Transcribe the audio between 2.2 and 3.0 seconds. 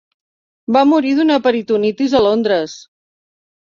a Londres.